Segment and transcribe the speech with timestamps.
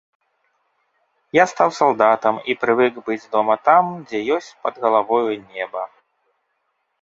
[1.37, 5.83] Я стаў салдатам і прывык быць дома там, дзе ёсць пад галавою неба.